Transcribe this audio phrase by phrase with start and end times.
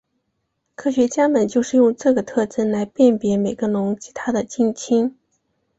[0.73, 5.15] 科学家们就是用这个特征来辨别美颌龙及它的近亲。